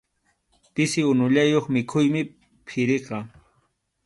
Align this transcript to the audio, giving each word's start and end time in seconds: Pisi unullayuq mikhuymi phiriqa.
Pisi 0.73 1.01
unullayuq 1.11 1.65
mikhuymi 1.75 2.21
phiriqa. 2.67 3.17